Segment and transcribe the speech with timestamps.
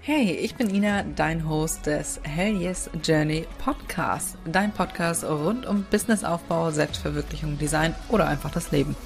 [0.00, 4.38] Hey, ich bin Ina, dein Host des Hell Yes Journey Podcast.
[4.46, 8.96] Dein Podcast rund um Businessaufbau, Selbstverwirklichung, Design oder einfach das Leben.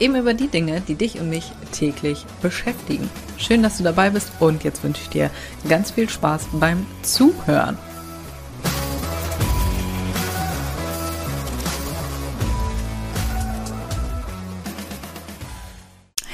[0.00, 3.08] Eben über die Dinge, die dich und mich täglich beschäftigen.
[3.38, 5.30] Schön, dass du dabei bist und jetzt wünsche ich dir
[5.68, 7.78] ganz viel Spaß beim Zuhören.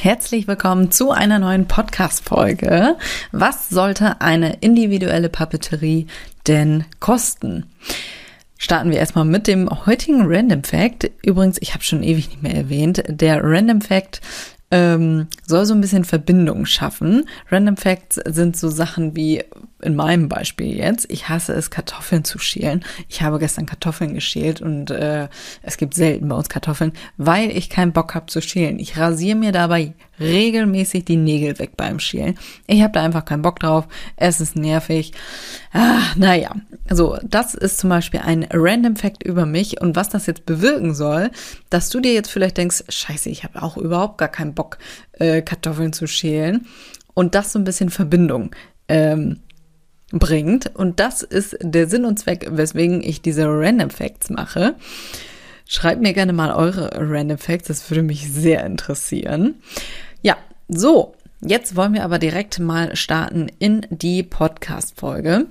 [0.06, 2.96] Herzlich willkommen zu einer neuen Podcast-Folge.
[3.32, 6.06] Was sollte eine individuelle Papeterie
[6.46, 7.66] denn kosten?
[8.56, 11.10] Starten wir erstmal mit dem heutigen Random Fact.
[11.24, 14.20] Übrigens, ich habe schon ewig nicht mehr erwähnt, der Random Fact
[14.70, 17.24] ähm, soll so ein bisschen Verbindung schaffen.
[17.50, 19.44] Random Facts sind so Sachen wie
[19.82, 22.84] in meinem Beispiel jetzt, ich hasse es, Kartoffeln zu schälen.
[23.08, 25.28] Ich habe gestern Kartoffeln geschält und äh,
[25.62, 28.78] es gibt selten bei uns Kartoffeln, weil ich keinen Bock habe zu schälen.
[28.78, 32.38] Ich rasiere mir dabei regelmäßig die Nägel weg beim Schälen.
[32.66, 33.86] Ich habe da einfach keinen Bock drauf.
[34.16, 35.12] Es ist nervig.
[35.72, 36.54] Ah, naja,
[36.90, 40.94] so, das ist zum Beispiel ein Random Fact über mich und was das jetzt bewirken
[40.94, 41.30] soll,
[41.70, 44.78] dass du dir jetzt vielleicht denkst, scheiße, ich habe auch überhaupt gar keinen Bock,
[45.12, 46.66] äh, Kartoffeln zu schälen
[47.14, 48.54] und das so ein bisschen Verbindung
[48.88, 49.40] ähm,
[50.10, 50.74] bringt.
[50.74, 54.76] Und das ist der Sinn und Zweck, weswegen ich diese Random Facts mache.
[55.68, 59.56] Schreibt mir gerne mal eure Random Facts, das würde mich sehr interessieren.
[60.22, 60.36] Ja,
[60.68, 65.46] so, jetzt wollen wir aber direkt mal starten in die Podcast-Folge.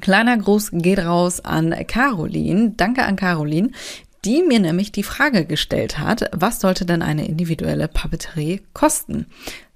[0.00, 2.72] Kleiner Gruß geht raus an Caroline.
[2.76, 3.70] Danke an Caroline,
[4.24, 9.26] die mir nämlich die Frage gestellt hat, was sollte denn eine individuelle Papeterie kosten?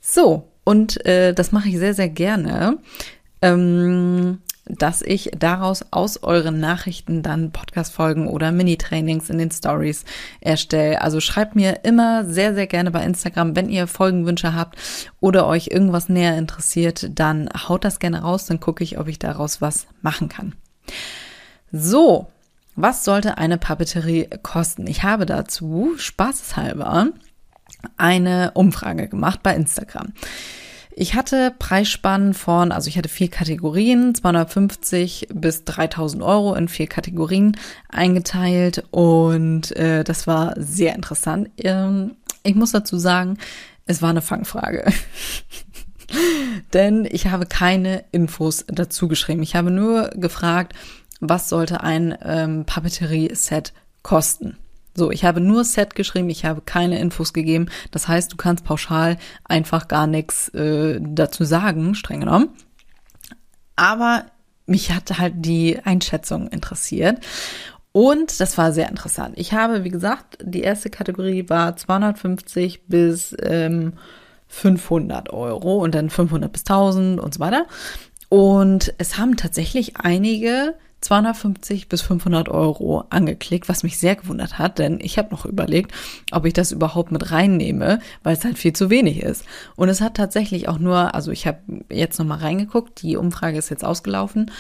[0.01, 2.79] So, und äh, das mache ich sehr, sehr gerne
[3.43, 4.39] ähm,
[4.69, 10.05] dass ich daraus aus euren Nachrichten dann Podcast-Folgen oder Mini-Trainings in den Stories
[10.41, 11.03] erstelle.
[11.03, 14.77] Also schreibt mir immer sehr, sehr gerne bei Instagram, wenn ihr Folgenwünsche habt
[15.21, 19.21] oder euch irgendwas näher interessiert, dann haut das gerne raus, dann gucke ich, ob ich
[19.21, 20.57] daraus was machen kann.
[21.71, 22.27] So,
[22.77, 24.87] was sollte eine Papeterie kosten?
[24.87, 27.09] Ich habe dazu spaßeshalber
[27.97, 30.13] eine Umfrage gemacht bei Instagram.
[30.99, 36.87] Ich hatte Preisspannen von, also ich hatte vier Kategorien, 250 bis 3000 Euro in vier
[36.87, 37.57] Kategorien
[37.91, 41.51] eingeteilt und äh, das war sehr interessant.
[41.59, 43.37] Ähm, ich muss dazu sagen,
[43.85, 44.91] es war eine Fangfrage.
[46.73, 49.43] Denn ich habe keine Infos dazu geschrieben.
[49.43, 50.75] Ich habe nur gefragt,
[51.21, 53.73] was sollte ein ähm, Papeterie-Set
[54.03, 54.57] kosten.
[54.95, 57.69] So, ich habe nur Set geschrieben, ich habe keine Infos gegeben.
[57.91, 62.49] Das heißt, du kannst pauschal einfach gar nichts äh, dazu sagen, streng genommen.
[63.77, 64.25] Aber
[64.65, 67.19] mich hat halt die Einschätzung interessiert.
[67.93, 69.35] Und das war sehr interessant.
[69.39, 73.95] Ich habe, wie gesagt, die erste Kategorie war 250 bis ähm,
[74.49, 77.67] 500 Euro und dann 500 bis 1000 und so weiter.
[78.29, 84.79] Und es haben tatsächlich einige 250 bis 500 Euro angeklickt, was mich sehr gewundert hat,
[84.79, 85.93] denn ich habe noch überlegt,
[86.33, 89.45] ob ich das überhaupt mit reinnehme, weil es halt viel zu wenig ist.
[89.77, 91.59] Und es hat tatsächlich auch nur, also ich habe
[91.91, 94.51] jetzt noch mal reingeguckt, die Umfrage ist jetzt ausgelaufen.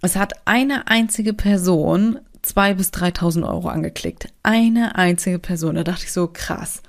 [0.00, 4.28] Es hat eine einzige Person zwei bis 3.000 Euro angeklickt.
[4.42, 5.74] Eine einzige Person.
[5.74, 6.82] Da dachte ich so, krass.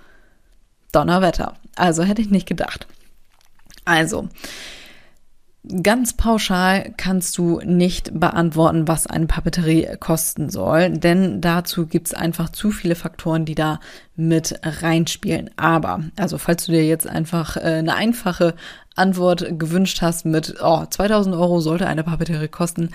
[0.91, 1.55] Donnerwetter.
[1.75, 2.87] Also hätte ich nicht gedacht.
[3.85, 4.29] Also,
[5.83, 12.49] Ganz pauschal kannst du nicht beantworten, was eine Papeterie kosten soll, denn dazu gibt's einfach
[12.49, 13.81] zu viele Faktoren, die da
[14.15, 15.49] mit reinspielen.
[15.57, 18.55] Aber, also falls du dir jetzt einfach äh, eine einfache
[18.95, 22.91] Antwort gewünscht hast mit, oh, 2000 Euro sollte eine Papeterie kosten,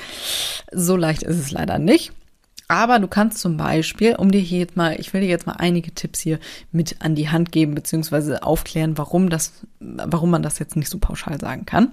[0.73, 2.13] so leicht ist es leider nicht.
[2.69, 5.57] Aber du kannst zum Beispiel, um dir hier jetzt mal, ich will dir jetzt mal
[5.59, 6.39] einige Tipps hier
[6.73, 10.99] mit an die Hand geben, beziehungsweise aufklären, warum das, warum man das jetzt nicht so
[10.99, 11.93] pauschal sagen kann.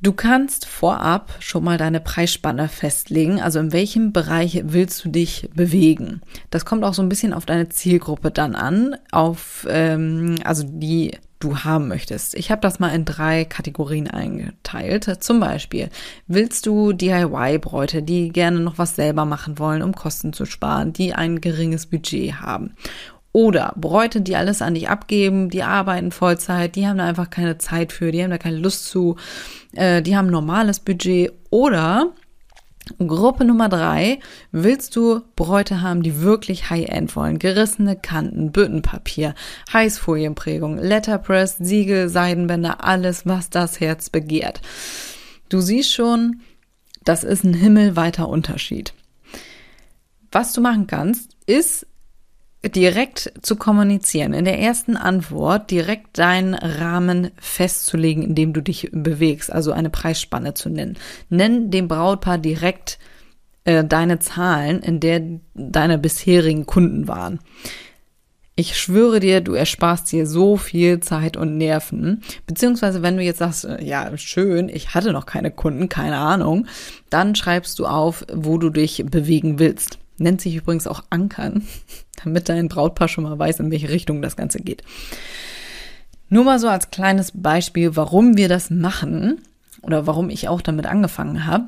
[0.00, 5.48] Du kannst vorab schon mal deine Preisspanne festlegen, also in welchem Bereich willst du dich
[5.54, 6.22] bewegen.
[6.50, 11.12] Das kommt auch so ein bisschen auf deine Zielgruppe dann an, auf ähm, also die
[11.42, 12.34] du haben möchtest.
[12.34, 15.22] Ich habe das mal in drei Kategorien eingeteilt.
[15.22, 15.88] Zum Beispiel,
[16.26, 21.14] willst du DIY-Bräute, die gerne noch was selber machen wollen, um Kosten zu sparen, die
[21.14, 22.74] ein geringes Budget haben?
[23.32, 27.56] Oder Bräute, die alles an dich abgeben, die arbeiten Vollzeit, die haben da einfach keine
[27.56, 29.16] Zeit für, die haben da keine Lust zu,
[29.72, 31.32] äh, die haben ein normales Budget.
[31.48, 32.12] Oder
[32.98, 34.18] Gruppe Nummer drei,
[34.50, 37.38] willst du Bräute haben, die wirklich High-End wollen?
[37.38, 39.34] Gerissene Kanten, Büttenpapier,
[39.72, 44.60] Heißfolienprägung, Letterpress, Siegel, Seidenbänder, alles, was das Herz begehrt.
[45.48, 46.40] Du siehst schon,
[47.04, 48.94] das ist ein himmelweiter Unterschied.
[50.32, 51.86] Was du machen kannst, ist
[52.64, 58.90] direkt zu kommunizieren, in der ersten Antwort direkt deinen Rahmen festzulegen, in dem du dich
[58.92, 60.96] bewegst, also eine Preisspanne zu nennen.
[61.28, 62.98] Nenn dem Brautpaar direkt
[63.64, 65.22] äh, deine Zahlen, in der
[65.54, 67.40] deine bisherigen Kunden waren.
[68.54, 72.22] Ich schwöre dir, du ersparst dir so viel Zeit und Nerven.
[72.46, 76.66] Beziehungsweise, wenn du jetzt sagst, äh, ja, schön, ich hatte noch keine Kunden, keine Ahnung,
[77.10, 79.98] dann schreibst du auf, wo du dich bewegen willst.
[80.22, 81.66] Nennt sich übrigens auch Ankern,
[82.24, 84.84] damit dein Brautpaar schon mal weiß, in welche Richtung das Ganze geht.
[86.28, 89.42] Nur mal so als kleines Beispiel, warum wir das machen
[89.82, 91.64] oder warum ich auch damit angefangen habe.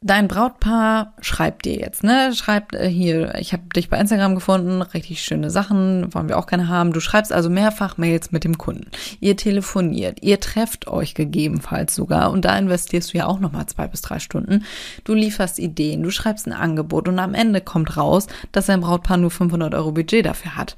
[0.00, 2.32] Dein Brautpaar schreibt dir jetzt, ne?
[2.32, 6.46] Schreibt äh, hier, ich habe dich bei Instagram gefunden, richtig schöne Sachen, wollen wir auch
[6.46, 6.92] gerne haben.
[6.92, 8.92] Du schreibst also mehrfach Mails mit dem Kunden.
[9.18, 13.88] Ihr telefoniert, ihr trefft euch gegebenenfalls sogar und da investierst du ja auch nochmal zwei
[13.88, 14.64] bis drei Stunden.
[15.02, 19.16] Du lieferst Ideen, du schreibst ein Angebot und am Ende kommt raus, dass dein Brautpaar
[19.16, 20.76] nur 500 Euro Budget dafür hat.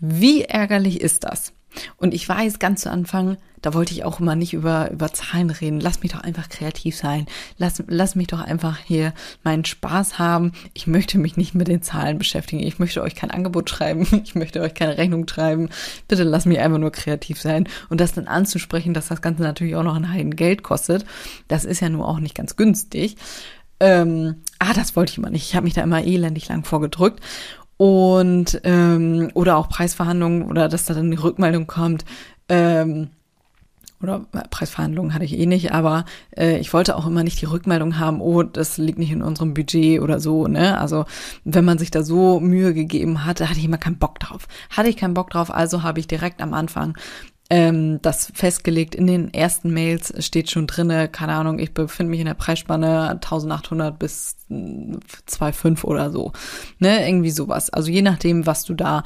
[0.00, 1.53] Wie ärgerlich ist das?
[1.96, 5.48] Und ich weiß, ganz zu Anfang, da wollte ich auch immer nicht über, über Zahlen
[5.48, 5.80] reden.
[5.80, 7.24] Lass mich doch einfach kreativ sein.
[7.56, 10.52] Lass, lass mich doch einfach hier meinen Spaß haben.
[10.74, 12.62] Ich möchte mich nicht mit den Zahlen beschäftigen.
[12.62, 14.06] Ich möchte euch kein Angebot schreiben.
[14.24, 15.68] Ich möchte euch keine Rechnung schreiben.
[16.08, 17.68] Bitte lass mich einfach nur kreativ sein.
[17.88, 21.04] Und das dann anzusprechen, dass das Ganze natürlich auch noch ein Heiden Geld kostet.
[21.48, 23.16] Das ist ja nur auch nicht ganz günstig.
[23.80, 25.48] Ähm, ah, das wollte ich immer nicht.
[25.48, 27.20] Ich habe mich da immer elendig lang vorgedrückt
[27.76, 32.04] und ähm, oder auch Preisverhandlungen oder dass da dann die Rückmeldung kommt.
[32.48, 33.10] Ähm,
[34.04, 36.04] oder Preisverhandlungen hatte ich eh nicht, aber
[36.36, 39.54] äh, ich wollte auch immer nicht die Rückmeldung haben, oh, das liegt nicht in unserem
[39.54, 40.78] Budget oder so, ne?
[40.78, 41.06] Also
[41.44, 44.46] wenn man sich da so Mühe gegeben hatte, hatte ich immer keinen Bock drauf.
[44.68, 46.98] Hatte ich keinen Bock drauf, also habe ich direkt am Anfang
[47.50, 48.94] ähm, das festgelegt.
[48.94, 53.10] In den ersten Mails steht schon drinne, keine Ahnung, ich befinde mich in der Preisspanne
[53.10, 56.32] 1800 bis 2,5 hm, oder so.
[56.78, 57.70] Ne, irgendwie sowas.
[57.70, 59.04] Also je nachdem, was du da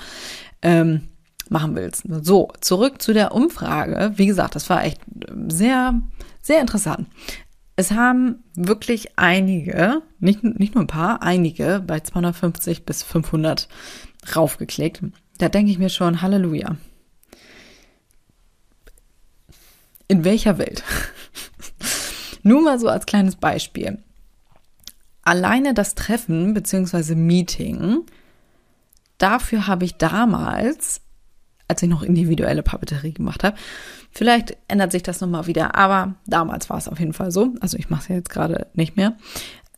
[0.63, 1.09] ähm,
[1.51, 2.05] machen willst.
[2.23, 4.13] So, zurück zu der Umfrage.
[4.17, 5.01] Wie gesagt, das war echt
[5.49, 6.01] sehr,
[6.43, 7.09] sehr interessant.
[7.77, 13.69] Es haben wirklich einige, nicht, nicht nur ein paar, einige bei 250 bis 500
[14.35, 15.03] raufgeklickt.
[15.39, 16.77] Da denke ich mir schon, Halleluja.
[20.09, 20.83] In welcher Welt?
[22.43, 23.99] Nur mal so als kleines Beispiel.
[25.23, 27.15] Alleine das Treffen bzw.
[27.15, 28.07] Meeting,
[29.19, 31.03] dafür habe ich damals,
[31.69, 33.57] als ich noch individuelle Papeterie gemacht habe,
[34.11, 37.55] vielleicht ändert sich das nochmal wieder, aber damals war es auf jeden Fall so.
[37.61, 39.19] Also ich mache es ja jetzt gerade nicht mehr.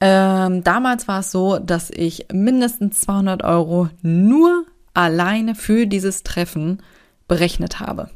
[0.01, 6.83] Ähm, damals war es so, dass ich mindestens 200 Euro nur alleine für dieses Treffen
[7.27, 8.11] berechnet habe.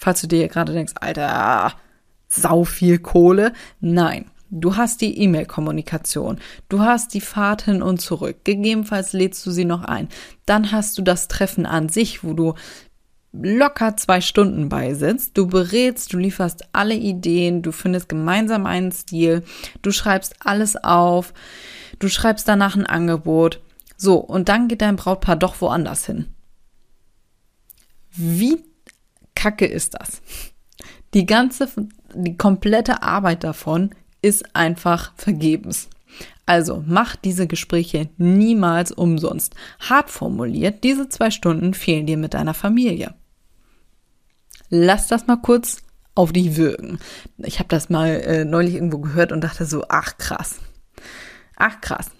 [0.00, 1.74] Falls du dir gerade denkst, Alter,
[2.26, 3.52] sau viel Kohle.
[3.80, 4.30] Nein.
[4.52, 9.64] Du hast die E-Mail-Kommunikation, du hast die Fahrt hin und zurück, gegebenenfalls lädst du sie
[9.64, 10.08] noch ein.
[10.44, 12.54] Dann hast du das Treffen an sich, wo du
[13.32, 19.44] locker zwei Stunden beisitzt, du berätst, du lieferst alle Ideen, du findest gemeinsam einen Stil,
[19.82, 21.32] du schreibst alles auf,
[22.00, 23.60] du schreibst danach ein Angebot.
[23.96, 26.26] So, und dann geht dein Brautpaar doch woanders hin.
[28.10, 28.64] Wie
[29.34, 30.22] kacke ist das?
[31.14, 31.68] Die ganze,
[32.14, 33.90] die komplette Arbeit davon
[34.22, 35.88] ist einfach vergebens.
[36.46, 39.54] Also mach diese Gespräche niemals umsonst.
[39.78, 43.14] Hart formuliert, diese zwei Stunden fehlen dir mit deiner Familie.
[44.68, 45.78] Lass das mal kurz
[46.14, 46.98] auf dich wirken.
[47.38, 50.58] Ich habe das mal äh, neulich irgendwo gehört und dachte so, ach krass.
[51.56, 52.10] Ach krass.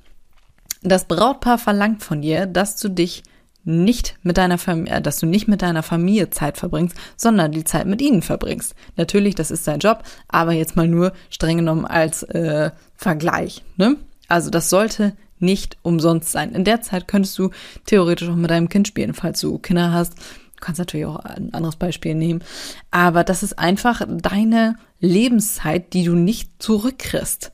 [0.82, 3.23] Das Brautpaar verlangt von dir, dass du dich
[3.64, 7.64] nicht mit deiner Familie, äh, dass du nicht mit deiner Familie Zeit verbringst, sondern die
[7.64, 8.75] Zeit mit ihnen verbringst.
[8.97, 13.62] Natürlich, das ist dein Job, aber jetzt mal nur streng genommen als äh, Vergleich.
[13.76, 13.97] Ne?
[14.29, 16.52] Also das sollte nicht umsonst sein.
[16.52, 17.50] In der Zeit könntest du
[17.87, 20.17] theoretisch auch mit deinem Kind spielen, falls du Kinder hast.
[20.19, 22.45] Du kannst natürlich auch ein anderes Beispiel nehmen.
[22.90, 27.52] Aber das ist einfach deine Lebenszeit, die du nicht zurückkriegst.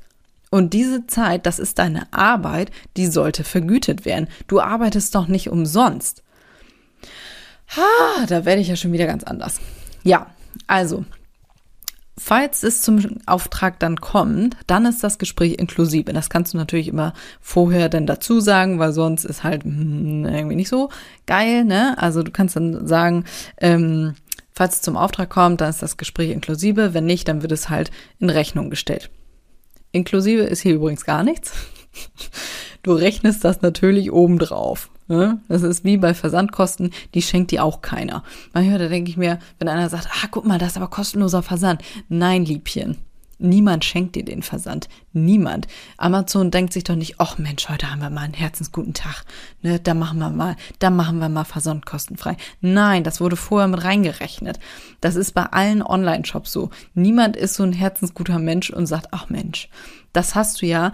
[0.57, 4.27] Und diese Zeit, das ist deine Arbeit, die sollte vergütet werden.
[4.47, 6.23] Du arbeitest doch nicht umsonst.
[7.77, 9.61] Ha, da werde ich ja schon wieder ganz anders.
[10.03, 10.29] Ja,
[10.67, 11.05] also,
[12.17, 16.15] falls es zum Auftrag dann kommt, dann ist das Gespräch inklusive.
[16.15, 20.57] Das kannst du natürlich immer vorher dann dazu sagen, weil sonst ist halt hm, irgendwie
[20.57, 20.89] nicht so
[21.27, 21.99] geil, ne?
[21.99, 23.27] Also du kannst dann sagen,
[23.59, 24.15] ähm,
[24.55, 26.95] falls es zum Auftrag kommt, dann ist das Gespräch inklusive.
[26.95, 29.11] Wenn nicht, dann wird es halt in Rechnung gestellt.
[29.97, 31.53] Inklusive ist hier übrigens gar nichts.
[32.83, 34.91] Du rechnest das natürlich obendrauf.
[35.09, 35.41] Ne?
[35.49, 38.23] Das ist wie bei Versandkosten, die schenkt dir auch keiner.
[38.55, 41.43] Manchmal da denke ich mir, wenn einer sagt, ah, guck mal, das ist aber kostenloser
[41.43, 41.83] Versand.
[42.09, 42.97] Nein, Liebchen.
[43.39, 44.89] Niemand schenkt dir den Versand.
[45.13, 45.67] Niemand.
[45.99, 49.25] Amazon denkt sich doch nicht, ach Mensch, heute haben wir mal einen herzensguten Tag.
[49.63, 52.37] Ne, da machen wir mal, da machen wir mal Versand kostenfrei.
[52.61, 54.59] Nein, das wurde vorher mit reingerechnet.
[55.01, 56.71] Das ist bei allen Online-Shops so.
[56.95, 59.69] Niemand ist so ein herzensguter Mensch und sagt, ach Mensch,
[60.13, 60.93] das hast du ja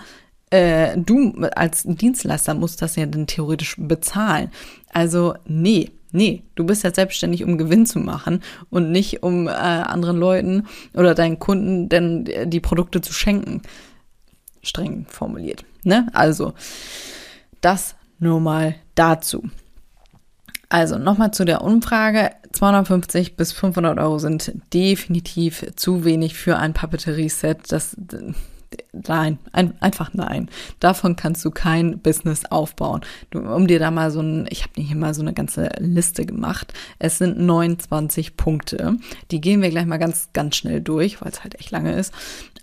[0.50, 4.50] äh, du als Dienstleister musst das ja dann theoretisch bezahlen.
[4.92, 9.50] Also nee, nee, du bist ja selbstständig, um Gewinn zu machen und nicht um äh,
[9.50, 13.62] anderen Leuten oder deinen Kunden denn die Produkte zu schenken.
[14.62, 15.64] Streng formuliert.
[15.82, 16.06] Ne?
[16.12, 16.54] Also,
[17.60, 19.42] das nur mal dazu.
[20.68, 22.30] Also nochmal zu der Umfrage.
[22.52, 27.70] 250 bis 500 Euro sind definitiv zu wenig für ein Papeterie-Set.
[27.70, 27.96] Das
[28.92, 30.48] nein, ein, einfach nein.
[30.80, 33.00] Davon kannst du kein Business aufbauen.
[33.30, 36.26] Du, um dir da mal so ein, ich habe hier mal so eine ganze Liste
[36.26, 36.72] gemacht.
[36.98, 38.96] Es sind 29 Punkte.
[39.30, 42.12] Die gehen wir gleich mal ganz, ganz schnell durch, weil es halt echt lange ist.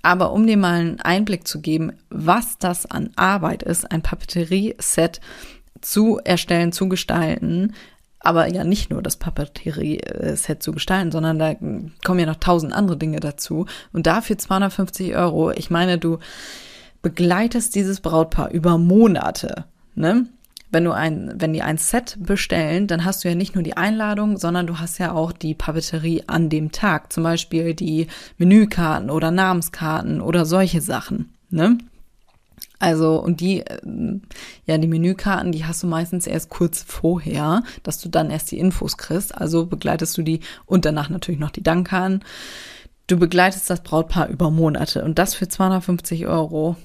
[0.01, 5.19] Aber um dir mal einen Einblick zu geben, was das an Arbeit ist, ein Papeterie-Set
[5.81, 7.73] zu erstellen, zu gestalten,
[8.19, 11.55] aber ja nicht nur das Papeterie-Set zu gestalten, sondern da
[12.03, 13.65] kommen ja noch tausend andere Dinge dazu.
[13.93, 16.19] Und dafür 250 Euro, ich meine, du
[17.01, 20.27] begleitest dieses Brautpaar über Monate, ne?
[20.71, 23.75] Wenn du ein, wenn die ein Set bestellen, dann hast du ja nicht nur die
[23.75, 27.11] Einladung, sondern du hast ja auch die Papeterie an dem Tag.
[27.11, 28.05] Zum Beispiel die
[28.38, 31.79] Menükarten oder Namenskarten oder solche Sachen, ne?
[32.77, 33.79] Also, und die, äh,
[34.69, 38.59] ja, die Menükarten, die hast du meistens erst kurz vorher, dass du dann erst die
[38.59, 39.33] Infos kriegst.
[39.33, 42.23] Also begleitest du die und danach natürlich noch die Dankkarten.
[43.07, 46.75] Du begleitest das Brautpaar über Monate und das für 250 Euro.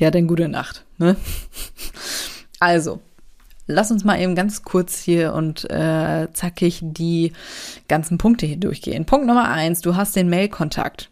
[0.00, 1.14] Ja, denn gute Nacht, ne?
[2.58, 3.00] Also,
[3.68, 7.32] lass uns mal eben ganz kurz hier und äh, zackig die
[7.86, 9.04] ganzen Punkte hier durchgehen.
[9.04, 11.11] Punkt Nummer eins, du hast den Mailkontakt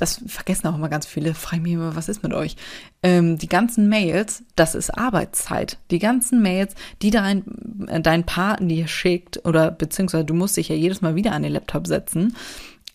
[0.00, 2.56] das vergessen auch immer ganz viele, frage mich immer, was ist mit euch?
[3.02, 5.78] Ähm, die ganzen Mails, das ist Arbeitszeit.
[5.90, 7.44] Die ganzen Mails, die dein,
[7.88, 11.42] äh, dein Partner dir schickt, oder beziehungsweise du musst dich ja jedes Mal wieder an
[11.42, 12.34] den Laptop setzen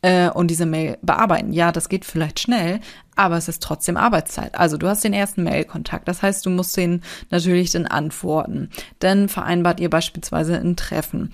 [0.02, 1.54] äh, und diese Mail bearbeiten.
[1.54, 2.80] Ja, das geht vielleicht schnell,
[3.16, 4.56] aber es ist trotzdem Arbeitszeit.
[4.56, 8.70] Also du hast den ersten Mailkontakt, das heißt, du musst den natürlich dann antworten.
[9.00, 11.34] Dann vereinbart ihr beispielsweise ein Treffen.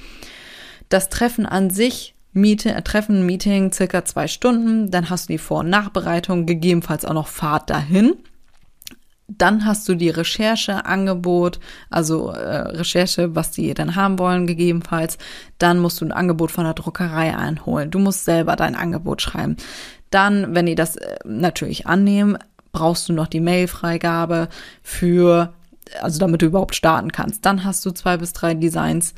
[0.89, 4.91] Das Treffen an sich Miete, äh, Treffen, Meeting, circa zwei Stunden.
[4.91, 8.15] Dann hast du die Vor- und Nachbereitung, gegebenenfalls auch noch Fahrt dahin.
[9.27, 11.59] Dann hast du die Recherche, Angebot,
[11.89, 15.17] also äh, Recherche, was die dann haben wollen, gegebenenfalls.
[15.57, 17.91] Dann musst du ein Angebot von der Druckerei einholen.
[17.91, 19.55] Du musst selber dein Angebot schreiben.
[20.09, 22.37] Dann, wenn die das äh, natürlich annehmen,
[22.73, 24.49] brauchst du noch die Mailfreigabe
[24.83, 25.53] für,
[26.01, 27.45] also damit du überhaupt starten kannst.
[27.45, 29.13] Dann hast du zwei bis drei Designs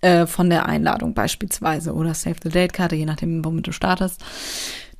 [0.00, 4.22] äh, von der Einladung beispielsweise oder Save the Date Karte, je nachdem, womit du startest.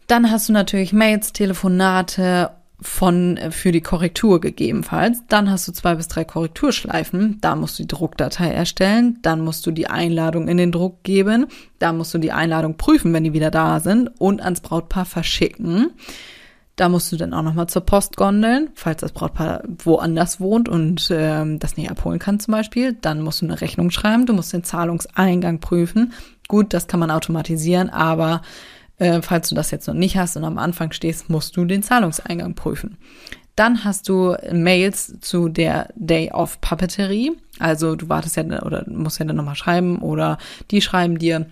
[0.07, 2.50] Dann hast du natürlich Mails, Telefonate
[2.81, 5.23] von äh, für die Korrektur gegebenenfalls.
[5.28, 7.38] Dann hast du zwei bis drei Korrekturschleifen.
[7.40, 9.19] Da musst du die Druckdatei erstellen.
[9.23, 11.47] Dann musst du die Einladung in den Druck geben.
[11.78, 15.90] Da musst du die Einladung prüfen, wenn die wieder da sind und ans Brautpaar verschicken.
[16.78, 21.08] Da musst du dann auch nochmal zur Post gondeln, falls das Brautpaar woanders wohnt und
[21.11, 22.92] ähm, das nicht abholen kann zum Beispiel.
[22.92, 26.12] Dann musst du eine Rechnung schreiben, du musst den Zahlungseingang prüfen.
[26.47, 28.42] Gut, das kann man automatisieren, aber
[28.99, 31.82] äh, falls du das jetzt noch nicht hast und am Anfang stehst, musst du den
[31.82, 32.97] Zahlungseingang prüfen.
[33.56, 37.32] Dann hast du Mails zu der Day of Papeterie.
[37.58, 40.38] Also du wartest ja oder musst ja dann nochmal schreiben oder
[40.70, 41.47] die schreiben dir,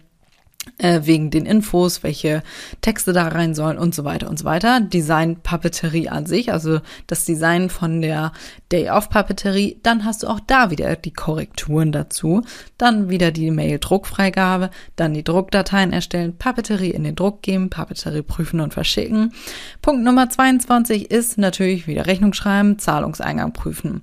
[0.79, 2.43] wegen den Infos, welche
[2.83, 4.81] Texte da rein sollen und so weiter und so weiter.
[4.81, 8.33] Design Papeterie an sich, also das Design von der
[8.71, 12.43] Day of Papeterie, dann hast du auch da wieder die Korrekturen dazu,
[12.77, 18.61] dann wieder die Mail-Druckfreigabe, dann die Druckdateien erstellen, Papeterie in den Druck geben, Papeterie prüfen
[18.61, 19.33] und verschicken.
[19.81, 24.03] Punkt Nummer 22 ist natürlich wieder Rechnung schreiben, Zahlungseingang prüfen.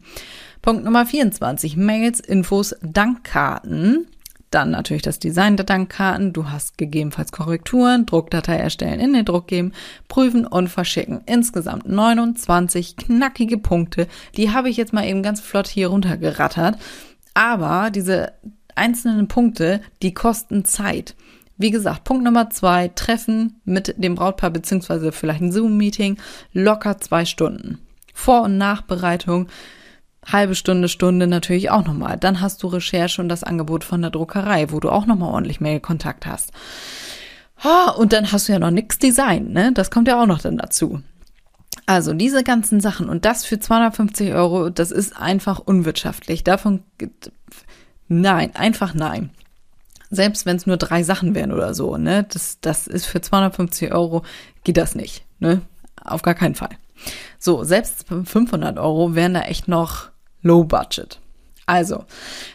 [0.63, 4.08] Punkt Nummer 24, Mails, Infos, Dankkarten.
[4.53, 6.31] Dann natürlich das Design der Dankkarten.
[6.31, 9.72] Du hast gegebenenfalls Korrekturen, Druckdatei erstellen, in den Druck geben,
[10.07, 11.22] prüfen und verschicken.
[11.25, 14.07] Insgesamt 29 knackige Punkte.
[14.38, 16.77] Die habe ich jetzt mal eben ganz flott hier runtergerattert.
[17.33, 18.33] Aber diese
[18.75, 21.15] einzelnen Punkte, die kosten Zeit.
[21.57, 26.17] Wie gesagt, Punkt Nummer zwei, Treffen mit dem Brautpaar beziehungsweise vielleicht ein Zoom-Meeting,
[26.51, 27.79] locker zwei Stunden.
[28.13, 29.48] Vor- und Nachbereitung,
[30.31, 32.17] halbe Stunde, Stunde natürlich auch nochmal.
[32.17, 35.61] Dann hast du Recherche und das Angebot von der Druckerei, wo du auch nochmal ordentlich
[35.61, 36.51] Mail-Kontakt hast.
[37.97, 39.71] und dann hast du ja noch nix Design, ne?
[39.73, 41.01] Das kommt ja auch noch dann dazu.
[41.85, 46.43] Also diese ganzen Sachen und das für 250 Euro, das ist einfach unwirtschaftlich.
[46.43, 46.83] Davon,
[48.07, 49.31] nein, einfach nein.
[50.09, 53.91] selbst wenn es nur drei Sachen wären oder so, ne, das, das ist für 250
[53.93, 54.23] Euro,
[54.63, 55.61] geht das nicht, ne,
[56.03, 56.69] auf gar keinen Fall.
[57.39, 60.12] So, selbst 500 Euro wären da echt noch
[60.43, 61.19] low budget.
[61.65, 62.05] Also,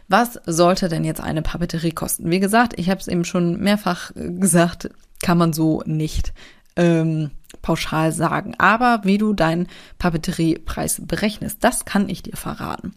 [0.09, 2.31] was sollte denn jetzt eine Papeterie kosten?
[2.31, 4.91] Wie gesagt, ich habe es eben schon mehrfach gesagt,
[5.23, 6.33] kann man so nicht
[6.77, 7.31] ähm,
[7.63, 8.55] pauschal sagen.
[8.59, 9.69] Aber wie du deinen
[9.99, 12.95] Papeteriepreis berechnest, das kann ich dir verraten.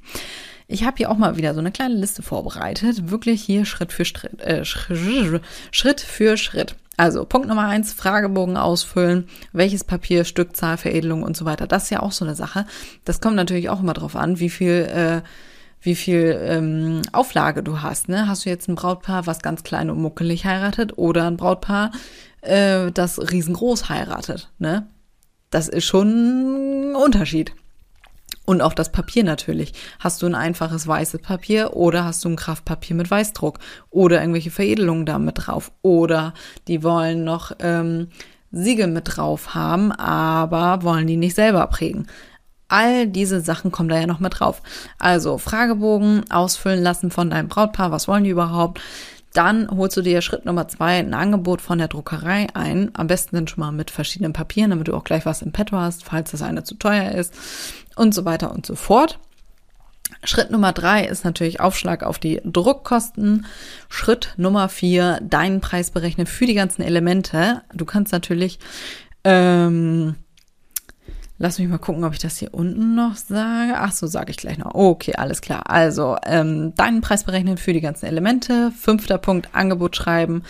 [0.68, 4.06] Ich habe hier auch mal wieder so eine kleine Liste vorbereitet, wirklich hier Schritt für
[4.06, 6.76] Schritt, äh, Schritt für Schritt.
[6.98, 11.66] Also Punkt Nummer eins, Fragebogen ausfüllen, welches Papier, Stückzahl, Veredelung und so weiter.
[11.66, 12.66] Das ist ja auch so eine Sache.
[13.06, 15.22] Das kommt natürlich auch immer drauf an, wie viel, äh,
[15.82, 18.10] wie viel ähm, Auflage du hast.
[18.10, 18.28] Ne?
[18.28, 21.92] Hast du jetzt ein Brautpaar, was ganz klein und muckelig heiratet, oder ein Brautpaar,
[22.42, 24.52] äh, das riesengroß heiratet?
[24.60, 24.88] Ne?
[25.50, 27.54] Das ist schon ein Unterschied.
[28.46, 29.74] Und auch das Papier natürlich.
[30.00, 34.52] Hast du ein einfaches weißes Papier oder hast du ein Kraftpapier mit Weißdruck oder irgendwelche
[34.52, 36.34] Veredelungen da mit drauf oder
[36.68, 38.08] die wollen noch ähm,
[38.52, 42.08] Siegel mit drauf haben, aber wollen die nicht selber prägen.
[42.68, 44.62] All diese Sachen kommen da ja noch mit drauf.
[44.98, 47.92] Also Fragebogen ausfüllen lassen von deinem Brautpaar.
[47.92, 48.82] Was wollen die überhaupt?
[49.34, 52.92] Dann holst du dir Schritt Nummer zwei ein Angebot von der Druckerei ein.
[52.94, 55.78] Am besten dann schon mal mit verschiedenen Papieren, damit du auch gleich was im Petto
[55.78, 57.34] hast, falls das eine zu teuer ist
[58.02, 59.20] und so weiter und so fort.
[60.24, 63.46] Schritt Nummer drei ist natürlich Aufschlag auf die Druckkosten.
[63.90, 67.62] Schritt Nummer vier, deinen Preis berechnen für die ganzen Elemente.
[67.74, 68.60] Du kannst natürlich
[69.24, 70.16] ähm,
[71.44, 73.74] Lass mich mal gucken, ob ich das hier unten noch sage.
[73.76, 74.76] Ach so, sage ich gleich noch.
[74.76, 75.72] Okay, alles klar.
[75.72, 78.72] Also, ähm, deinen Preis berechnen für die ganzen Elemente.
[78.80, 80.44] Fünfter Punkt, Angebot schreiben,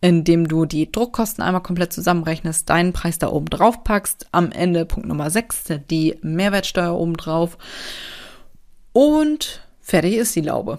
[0.00, 4.26] indem du die Druckkosten einmal komplett zusammenrechnest, deinen Preis da oben drauf packst.
[4.32, 7.58] Am Ende Punkt Nummer sechs, die Mehrwertsteuer oben drauf.
[8.92, 10.78] Und fertig ist die Laube.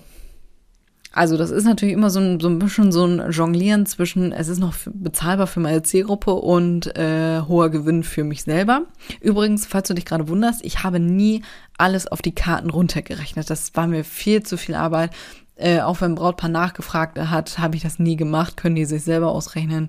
[1.14, 4.50] Also das ist natürlich immer so ein, so ein bisschen so ein Jonglieren zwischen, es
[4.50, 8.84] ist noch bezahlbar für meine Zielgruppe und äh, hoher Gewinn für mich selber.
[9.20, 11.42] Übrigens, falls du dich gerade wunderst, ich habe nie
[11.80, 13.50] alles auf die Karten runtergerechnet.
[13.50, 15.10] Das war mir viel zu viel Arbeit.
[15.58, 19.32] Äh, auch wenn Brautpaar nachgefragt hat, habe ich das nie gemacht, können die sich selber
[19.32, 19.88] ausrechnen,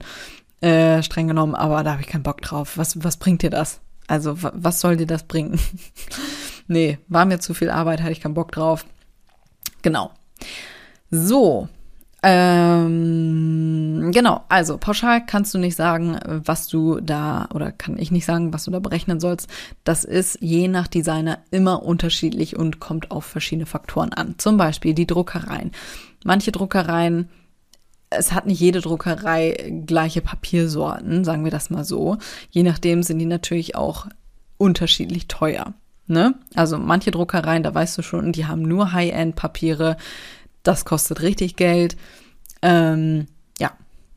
[0.60, 2.78] äh, streng genommen, aber da habe ich keinen Bock drauf.
[2.78, 3.80] Was, was bringt dir das?
[4.06, 5.60] Also, was soll dir das bringen?
[6.68, 8.86] nee, war mir zu viel Arbeit, hatte ich keinen Bock drauf.
[9.82, 10.10] Genau.
[11.10, 11.68] So,
[12.22, 18.24] ähm, genau, also pauschal kannst du nicht sagen, was du da, oder kann ich nicht
[18.24, 19.48] sagen, was du da berechnen sollst.
[19.84, 24.34] Das ist je nach Designer immer unterschiedlich und kommt auf verschiedene Faktoren an.
[24.38, 25.70] Zum Beispiel die Druckereien.
[26.24, 27.28] Manche Druckereien,
[28.10, 32.16] es hat nicht jede Druckerei gleiche Papiersorten, sagen wir das mal so.
[32.50, 34.08] Je nachdem sind die natürlich auch
[34.56, 35.74] unterschiedlich teuer.
[36.08, 36.34] Ne?
[36.54, 39.98] Also manche Druckereien, da weißt du schon, die haben nur High-End-Papiere
[40.68, 41.96] das kostet richtig Geld.
[42.60, 43.26] Ähm,
[43.58, 43.72] ja,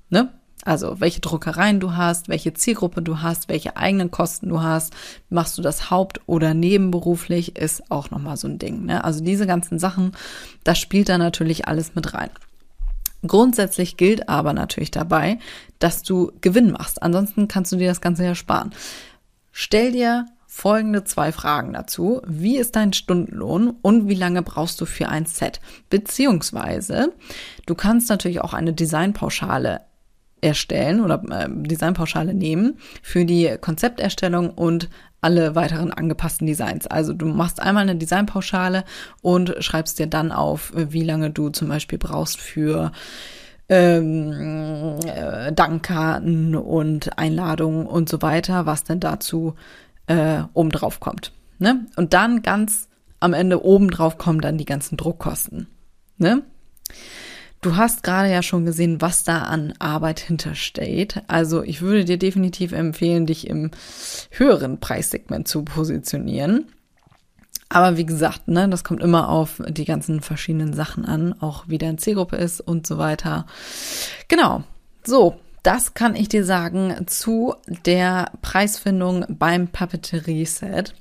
[0.10, 0.34] ne?
[0.64, 4.94] Also welche Druckereien du hast, welche Zielgruppe du hast, welche eigenen Kosten du hast,
[5.30, 8.86] machst du das haupt- oder nebenberuflich, ist auch nochmal so ein Ding.
[8.86, 9.04] Ne?
[9.04, 10.12] Also diese ganzen Sachen,
[10.66, 12.30] das spielt da natürlich alles mit rein.
[13.26, 15.40] Grundsätzlich gilt aber natürlich dabei,
[15.80, 17.02] dass du Gewinn machst.
[17.02, 18.72] Ansonsten kannst du dir das Ganze ja sparen.
[19.52, 22.22] Stell dir folgende zwei Fragen dazu.
[22.28, 25.62] Wie ist dein Stundenlohn und wie lange brauchst du für ein Set?
[25.90, 27.14] Beziehungsweise,
[27.68, 29.80] du kannst natürlich auch eine Designpauschale
[30.42, 34.90] erstellen oder äh, Designpauschale nehmen für die Konzepterstellung und
[35.22, 36.86] alle weiteren angepassten Designs.
[36.86, 38.84] Also du machst einmal eine Designpauschale
[39.22, 42.92] und schreibst dir dann auf, wie lange du zum Beispiel brauchst für
[43.70, 49.56] ähm, äh, Dankkarten und Einladungen und so weiter, was denn dazu
[50.12, 51.32] äh, obendrauf kommt.
[51.60, 51.86] Ne?
[51.96, 55.68] Und dann ganz am Ende obendrauf kommen dann die ganzen Druckkosten.
[56.18, 56.44] Ne?
[57.62, 61.22] Du hast gerade ja schon gesehen, was da an Arbeit hintersteht.
[61.28, 63.70] Also ich würde dir definitiv empfehlen, dich im
[64.32, 66.66] höheren Preissegment zu positionieren.
[67.70, 71.78] Aber wie gesagt, ne, das kommt immer auf die ganzen verschiedenen Sachen an, auch wie
[71.78, 73.46] deine Zielgruppe ist und so weiter.
[74.28, 74.64] Genau.
[75.06, 80.94] So, das kann ich dir sagen zu der Preisfindung beim Papeterie-Set.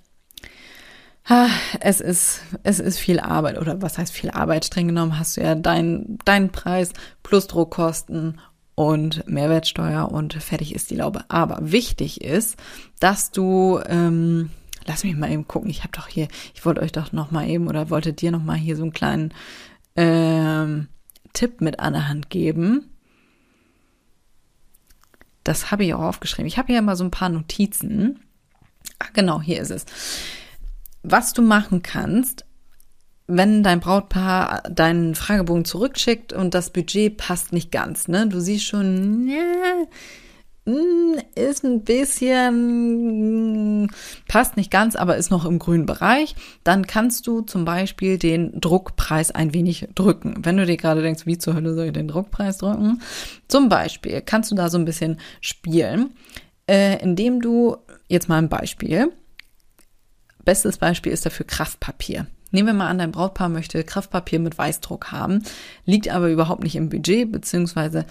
[1.80, 4.64] Es ist, es ist viel Arbeit, oder was heißt viel Arbeit?
[4.64, 6.92] Streng genommen hast du ja deinen dein Preis
[7.22, 8.40] plus Druckkosten
[8.74, 11.24] und Mehrwertsteuer und fertig ist die Laube.
[11.28, 12.56] Aber wichtig ist,
[12.98, 14.50] dass du, ähm,
[14.86, 17.48] lass mich mal eben gucken, ich habe doch hier, ich wollte euch doch noch mal
[17.48, 19.34] eben oder wollte dir noch mal hier so einen kleinen
[19.96, 20.88] ähm,
[21.32, 22.90] Tipp mit an der Hand geben.
[25.44, 26.46] Das habe ich auch aufgeschrieben.
[26.46, 28.20] Ich habe hier immer so ein paar Notizen.
[28.98, 29.86] Ah, genau, hier ist es.
[31.02, 32.44] Was du machen kannst,
[33.26, 38.26] wenn dein Brautpaar deinen Fragebogen zurückschickt und das Budget passt nicht ganz, ne?
[38.26, 39.86] Du siehst schon, ja,
[40.64, 43.10] ist ein bisschen,
[44.28, 48.60] passt nicht ganz, aber ist noch im grünen Bereich, dann kannst du zum Beispiel den
[48.60, 50.44] Druckpreis ein wenig drücken.
[50.44, 53.00] Wenn du dir gerade denkst, wie zur Hölle soll ich den Druckpreis drücken?
[53.48, 56.10] Zum Beispiel kannst du da so ein bisschen spielen,
[56.68, 57.76] äh, indem du,
[58.08, 59.10] jetzt mal ein Beispiel,
[60.44, 62.26] bestes Beispiel ist dafür Kraftpapier.
[62.52, 65.42] Nehmen wir mal an, dein Brautpaar möchte Kraftpapier mit Weißdruck haben,
[65.84, 68.04] liegt aber überhaupt nicht im Budget, beziehungsweise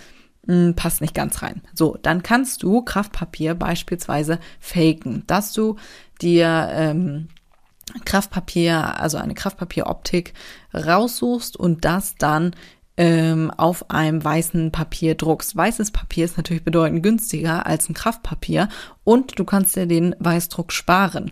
[0.45, 1.62] hm, passt nicht ganz rein.
[1.73, 5.75] So, dann kannst du Kraftpapier beispielsweise faken, dass du
[6.21, 7.28] dir ähm,
[8.06, 10.34] Kraftpapier, also eine Kraftpapieroptik
[10.73, 12.56] raussuchst und das dann
[12.97, 15.56] ähm, auf einem weißen Papier druckst.
[15.56, 18.69] Weißes Papier ist natürlich bedeutend günstiger als ein Kraftpapier
[19.04, 21.32] und du kannst dir den Weißdruck sparen.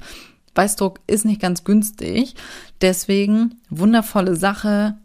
[0.56, 2.36] Weißdruck ist nicht ganz günstig,
[2.82, 4.98] deswegen wundervolle Sache,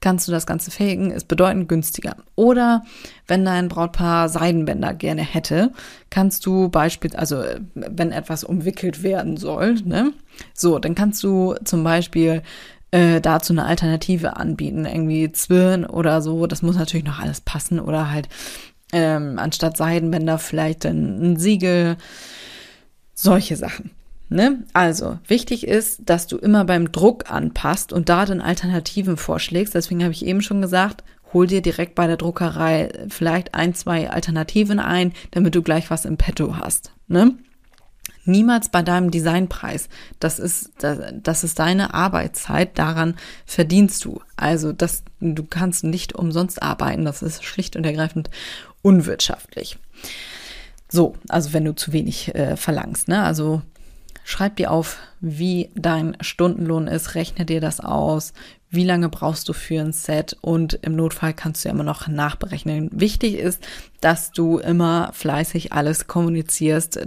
[0.00, 2.16] kannst du das Ganze faken, ist bedeutend günstiger.
[2.34, 2.84] Oder
[3.26, 5.72] wenn dein Brautpaar Seidenbänder gerne hätte,
[6.08, 10.12] kannst du beispielsweise, also wenn etwas umwickelt werden soll, ne?
[10.54, 12.42] So, dann kannst du zum Beispiel
[12.90, 16.46] äh, dazu eine Alternative anbieten, irgendwie Zwirn oder so.
[16.46, 18.28] Das muss natürlich noch alles passen oder halt
[18.92, 21.96] ähm, anstatt Seidenbänder vielleicht ein, ein Siegel,
[23.14, 23.90] solche Sachen.
[24.32, 24.62] Ne?
[24.72, 29.74] Also, wichtig ist, dass du immer beim Druck anpasst und da dann Alternativen vorschlägst.
[29.74, 34.08] Deswegen habe ich eben schon gesagt, hol dir direkt bei der Druckerei vielleicht ein, zwei
[34.08, 36.92] Alternativen ein, damit du gleich was im Petto hast.
[37.08, 37.34] Ne?
[38.24, 39.88] Niemals bei deinem Designpreis.
[40.20, 42.78] Das ist, das ist deine Arbeitszeit.
[42.78, 43.16] Daran
[43.46, 44.20] verdienst du.
[44.36, 47.04] Also, das, du kannst nicht umsonst arbeiten.
[47.04, 48.30] Das ist schlicht und ergreifend
[48.82, 49.76] unwirtschaftlich.
[50.88, 53.22] So, also wenn du zu wenig äh, verlangst, ne?
[53.22, 53.62] Also
[54.30, 58.32] Schreib dir auf, wie dein Stundenlohn ist, rechne dir das aus,
[58.70, 62.06] wie lange brauchst du für ein Set und im Notfall kannst du ja immer noch
[62.06, 62.90] nachberechnen.
[62.92, 63.60] Wichtig ist,
[64.00, 67.00] dass du immer fleißig alles kommunizierst,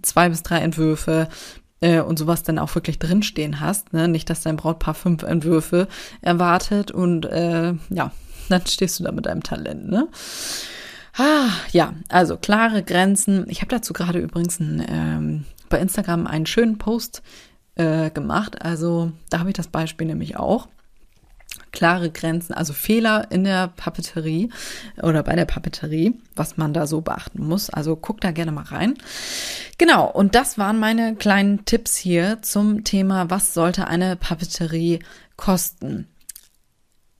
[0.00, 1.28] zwei bis drei Entwürfe
[1.82, 3.92] äh, und sowas dann auch wirklich drinstehen hast.
[3.92, 4.08] Ne?
[4.08, 5.88] Nicht, dass dein Brautpaar fünf Entwürfe
[6.22, 8.12] erwartet und äh, ja,
[8.48, 9.90] dann stehst du da mit deinem Talent.
[9.90, 10.08] Ne?
[11.18, 13.44] Ah, ja, also klare Grenzen.
[13.50, 17.22] Ich habe dazu gerade übrigens ein ähm, bei Instagram einen schönen Post
[17.74, 18.62] äh, gemacht.
[18.62, 20.68] Also da habe ich das Beispiel nämlich auch.
[21.70, 24.50] Klare Grenzen, also Fehler in der Papeterie
[25.02, 27.70] oder bei der Papeterie, was man da so beachten muss.
[27.70, 28.94] Also guck da gerne mal rein.
[29.78, 35.00] Genau, und das waren meine kleinen Tipps hier zum Thema, was sollte eine Papeterie
[35.36, 36.08] kosten.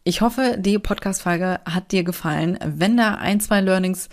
[0.04, 2.58] Ich hoffe, die Podcast-Folge hat dir gefallen.
[2.64, 4.08] Wenn da ein, zwei Learnings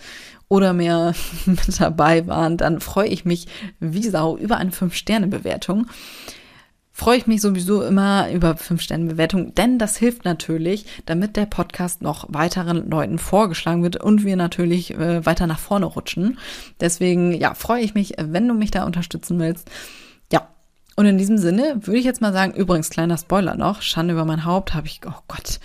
[0.50, 1.14] oder mehr
[1.46, 3.46] mit dabei waren, dann freue ich mich
[3.78, 5.86] wie Sau über eine 5-Sterne-Bewertung.
[6.92, 12.26] Freue ich mich sowieso immer über 5-Sterne-Bewertung, denn das hilft natürlich, damit der Podcast noch
[12.28, 16.38] weiteren Leuten vorgeschlagen wird und wir natürlich äh, weiter nach vorne rutschen.
[16.80, 19.70] Deswegen, ja, freue ich mich, wenn du mich da unterstützen willst.
[21.00, 24.26] Und in diesem Sinne würde ich jetzt mal sagen, übrigens kleiner Spoiler noch, Schande über
[24.26, 25.58] mein Haupt habe ich, oh Gott,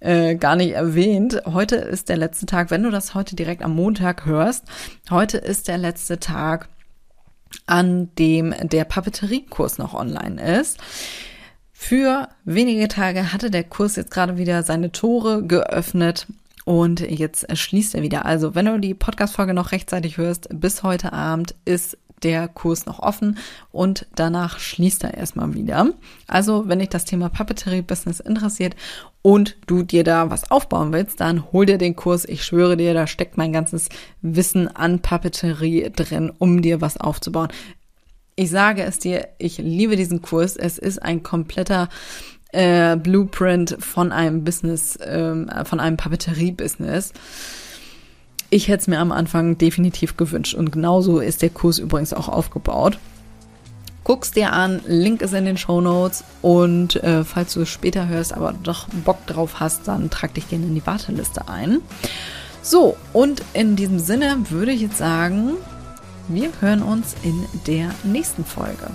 [0.00, 1.40] äh, gar nicht erwähnt.
[1.46, 4.64] Heute ist der letzte Tag, wenn du das heute direkt am Montag hörst,
[5.08, 6.68] heute ist der letzte Tag,
[7.64, 10.78] an dem der Papeteriekurs noch online ist.
[11.72, 16.26] Für wenige Tage hatte der Kurs jetzt gerade wieder seine Tore geöffnet
[16.66, 18.26] und jetzt schließt er wieder.
[18.26, 22.98] Also, wenn du die Podcast-Folge noch rechtzeitig hörst, bis heute Abend ist der Kurs noch
[22.98, 23.38] offen
[23.70, 25.90] und danach schließt er erstmal wieder.
[26.26, 28.74] Also, wenn dich das Thema Papeterie Business interessiert
[29.22, 32.24] und du dir da was aufbauen willst, dann hol dir den Kurs.
[32.24, 33.88] Ich schwöre dir, da steckt mein ganzes
[34.22, 37.48] Wissen an Papeterie drin, um dir was aufzubauen.
[38.36, 40.56] Ich sage es dir, ich liebe diesen Kurs.
[40.56, 41.88] Es ist ein kompletter
[42.52, 47.12] äh, Blueprint von einem Business, äh, von einem Papeterie-Business.
[48.54, 52.28] Ich hätte es mir am Anfang definitiv gewünscht und genauso ist der Kurs übrigens auch
[52.28, 53.00] aufgebaut.
[54.04, 58.06] Guck's dir an, Link ist in den Show Notes und äh, falls du es später
[58.06, 61.80] hörst, aber doch Bock drauf hast, dann trag dich gerne in die Warteliste ein.
[62.62, 65.54] So, und in diesem Sinne würde ich jetzt sagen,
[66.28, 68.88] wir hören uns in der nächsten Folge.